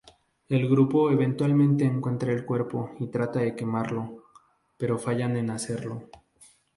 El 0.49 0.67
grupo 0.67 1.11
eventualmente 1.11 1.85
encuentra 1.85 2.31
el 2.33 2.43
cuerpo 2.43 2.95
y 2.99 3.09
trata 3.09 3.41
de 3.41 3.55
quemarlo, 3.55 4.23
pero 4.75 4.97
fallan 4.97 5.37
en 5.37 5.51
hacerlo. 5.51 6.09